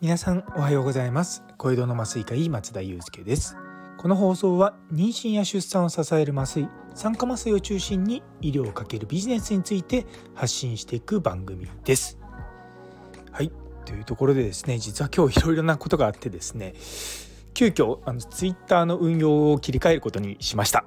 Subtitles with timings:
[0.00, 1.42] 皆さんおはようございます。
[1.56, 3.56] 小江戸の麻酔科医松田祐介です。
[3.96, 12.16] この放送は妊娠や出産を支える麻酔酸化麻酔を中心に医療をかけるビジネスについて発信していく番組です。
[13.32, 13.50] はい。
[13.84, 16.74] というところでですね実は今日いろいろなことがあってですね
[17.54, 20.84] 急遽あのツイッターの運用を切り替えることにしました。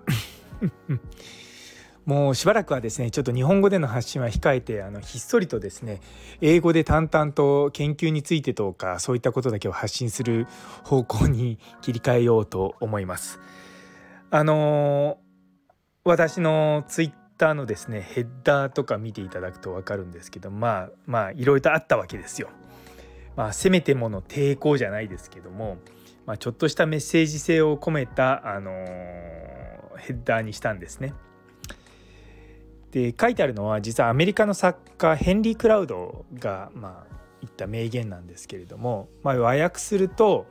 [2.05, 6.01] もうしばらくはですねちょっと日本語での発信は控えてあのひっそりとですね
[6.41, 10.47] 英語で淡々と研究についてとかそういったことだけを発信する
[10.83, 13.39] 方向に切り替えようと思います。
[14.31, 15.19] あの
[16.03, 22.49] 私のツイッターのですねヘッダーとか見ていただくと分かるんですけどまあまあいろいろとあったわけですよ。
[23.35, 25.77] まあ、せめてもの抵抗じゃないですけども、
[26.25, 28.71] まあ、ちょっとしたメッセージ性を込めた、あの
[29.97, 31.13] ヘッダーにしたんですね。
[32.91, 40.45] で書いてあるのは実はアメリカの作家ヘンリー・クラウドがまあ言った名言なんですけれども、まあ、和訳すると、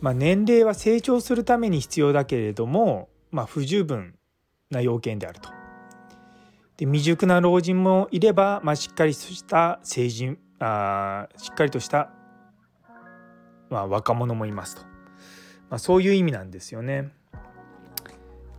[0.00, 4.14] まあ、年齢は成長するために必要だけれども、まあ、不十分
[4.70, 5.48] な要件であると。
[6.76, 12.10] で未熟な老人もいれば、まあ、しっかりとした成人あしっかりとした、
[13.70, 14.82] まあ、若者もいますと、
[15.70, 17.12] まあ、そういう意味なんですよね。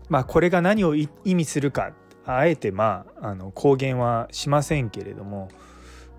[0.08, 1.94] まあ、これが何を意味するか
[2.26, 5.50] あえてまああの公言はしませんけれども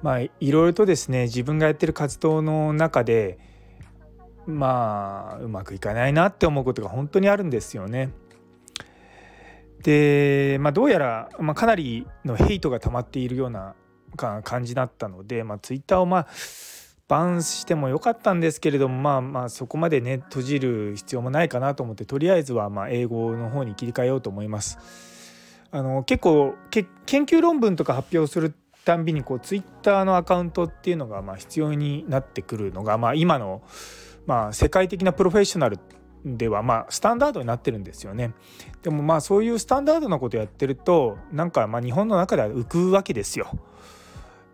[0.02, 3.38] まあいろいろとですね自分がやってる活動の中で
[4.46, 8.10] まあうまくいかないなって思うことが本当にあるんですよね。
[9.82, 13.76] で、まあ、どうやら、まあ、かなりのヘイトが溜まっているような
[14.16, 16.26] 感じだったので、まあ、ツイッターをまあ
[17.08, 25.15] バンしてもよかったんですけれどもまあまあそこまでね閉じる必要もないかなと思ってとりあえずはまあ英語の方に切り替えようと思います。
[25.76, 28.54] あの結構研究論文とか発表する
[28.86, 33.60] たんびにこうツイッターのアカウントっていうのがまあ必要になってくるのが、まあ、今の
[34.24, 35.78] まあ世界的なプロフェッショナル
[36.24, 38.32] ではまあスタンダードになってるんですよね。
[38.82, 43.50] でもまあそういうスタンダードなことやってるとなんかまあ日本の中では浮くわけですよ。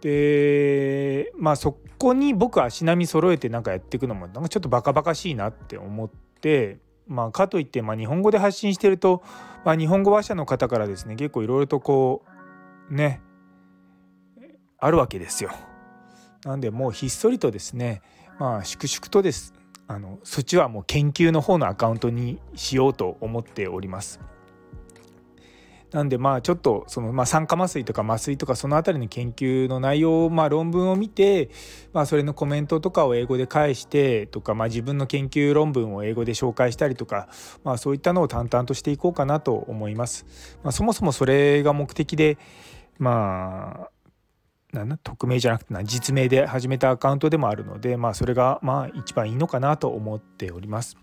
[0.01, 6.11] でまあそこに僕は足並み揃えてなんかやっていくのもなんかちょっとバカバカしいなって思っ
[6.41, 9.23] てまあかといってまあ日本語で発信してると
[9.65, 12.25] まあ、日本語話者の方からですね結構いろいろとこ
[12.91, 13.21] うね
[14.79, 15.51] あるわけですよ。
[16.45, 18.03] なんでもうひっそりとですね
[18.39, 19.55] まあ粛々とです
[19.87, 24.21] あのそっちはもう研究の方のアカウントにしようと思っております。
[25.93, 31.51] なんでまあちょっとそのまあ酸化麻酔とか麻酔とかその辺りの研究の内容をまあ論文を見て
[31.93, 37.29] まあそれのコメントとかを英語で返してとかまあ自分の研究論文を英語で紹介したりとか
[37.63, 40.25] まあそういったのを淡々としていこうかなと思います。
[40.63, 42.39] まあ、そもそもそれが目的で
[42.99, 43.89] ま
[44.73, 50.97] あなんだ匿名じゃなくてな実名で始めたアカウントでもあるのでまあそれがまあ一番いいのかなと思っております。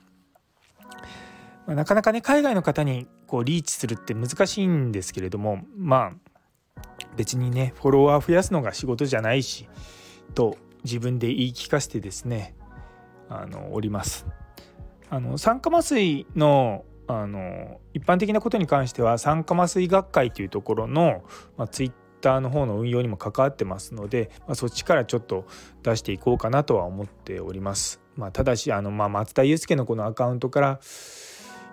[1.67, 6.11] まあ、なかなかね海外の方にこうリーチするって難しいんですけれどもまあ
[7.15, 9.67] 別にねフォロワー増やすのが仕事じゃないし
[10.33, 12.55] と自分で言い聞かせてですね
[13.29, 14.25] あのおります。
[15.11, 21.23] あの酸化麻酔のあの一般的なことに関しては酸化麻酔学会というところの、
[21.57, 21.91] まあ、ツイッ
[22.21, 25.45] ターの方の運用にも関わってますので、まあ、そっちからちょっと
[25.81, 27.99] 出していこうかなとは思っております。
[28.15, 30.79] まあ、ただしあの、まあ、松田祐介のこのアカウントから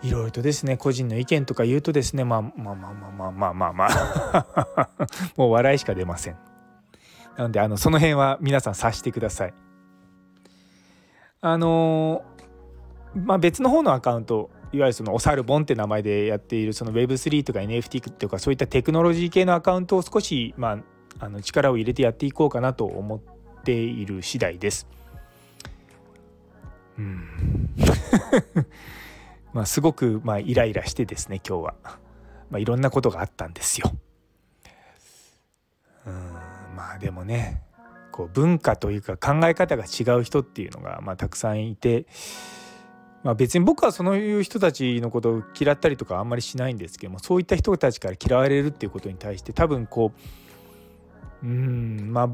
[0.02, 4.88] いろいろとですね個人の意見とか言うとですねまあまあまあまあまあまあまあ
[5.36, 6.36] もう笑いしか出ません。
[7.36, 9.54] なのであのその辺は皆さん察してください。
[11.40, 12.22] あの
[13.14, 20.72] まあ別の方のアカウントいわゆるそのおさるぼんって名前でやっているその Web3 とか NFT とかそういったテクノロジー系のアカウントを少し、ま
[21.20, 24.86] あ、あの力を入れてやっていこうかなと思っている次第です。
[26.98, 27.70] うん。
[29.56, 31.75] まあ、すごくまあイライラしてですね今日は、
[32.50, 33.91] まあ、いろんなことがあったんですよ。
[36.06, 36.12] うん
[36.76, 37.62] まあでもね
[38.12, 42.05] こう文化というか考え方が違う人っていうのがまあたくさんいて、
[43.23, 50.12] まあ、別に僕はそういう人たちのことを嫌ったりとかあんまりしないんですけどもそういった人たちから嫌われるっていうことに対して多分こ
[51.43, 52.29] ううんまあ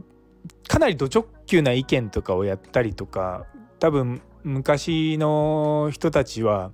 [0.69, 3.47] かなりド直球な意見とかをやったりとか
[3.79, 6.73] 多分昔の人たちは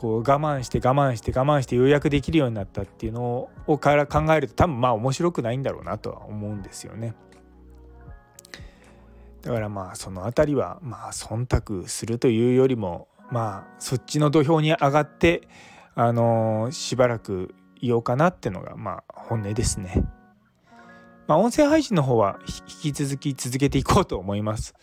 [0.00, 7.14] こう我慢して我慢して我慢してようやくできるようになったっていうのをから考えると多分まあ面白くないんだろうなとは思うんですよね。
[9.42, 15.46] だからまあその辺りはまあ忖度するというよりもまあそっちの土俵に上がって
[15.94, 20.02] あのしばらくいようかなってのがまあ本音ですね。
[21.26, 22.38] まあ、音声配信の方は
[22.80, 24.74] 引き続き続けていこうと思います。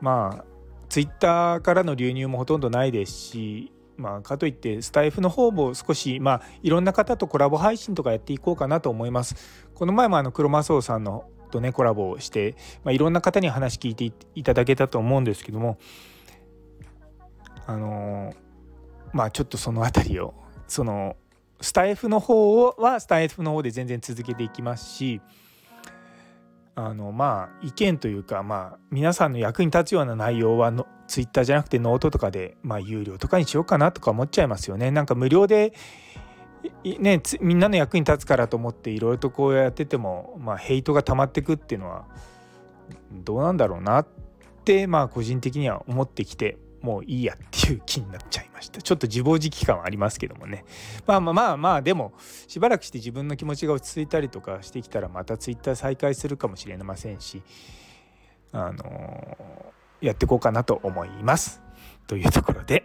[0.00, 0.44] まあ
[0.88, 9.68] ツイッターからの流入もほとんどないですしまあ、かといってスタイフの方も少し、まあ、いろんな方とコラボ配信とかやっていこうかなと思います。
[9.74, 15.78] この前もあのクロマスオさんのとねコラボをして、まあ、いろんな方に話聞いていただけたと思うんですけども
[17.66, 18.32] あの
[19.12, 20.34] まあちょっとその辺りを
[20.66, 21.16] その
[21.60, 25.20] スタイフの方はスタイフの方で全然続けていきますし
[26.86, 34.90] あのまあ意見というかまあ皆さんの役に立つような内容はのツイッターじゃなくてノートとかでまあ有料とかにしようかなとか思っちゃいますよね。
[34.90, 35.74] なんか無料で
[36.84, 42.04] ね、みんなの役に立つからと思っていろいろとこうやってても、まあ、ヘイトが溜まってくっていうのは
[43.12, 44.06] どうなんだろうなっ
[44.64, 48.80] てまあ個人的には思ってきてもういいやっていう気になっちゃいました。
[48.80, 50.64] ちょっと自暴自棄感はありますけどもね。
[51.06, 52.12] まあまあまあまあでも
[52.48, 57.42] しばらくして自分の気持ちが落ち着いたりとかしてきたらまたツイッター再開するかもしれませんし
[58.52, 61.62] あのー、やっていこうかなと思います。
[62.06, 62.84] というところで、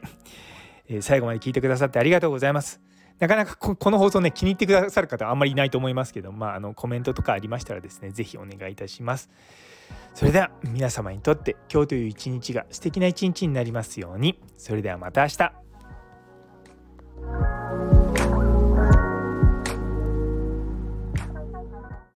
[0.87, 2.81] えー、最後まで聞いてくださってありがとうございます。
[3.19, 9.29] なかなかこの放送ね気に入ってくださる方はあんまりいないと思いますけどまああのコメントとかありましたらですね是非お願いいたします。
[10.13, 14.39] それでは皆様にとって今日という一日が素敵な一日になりますように。
[14.57, 15.64] それではまた明日。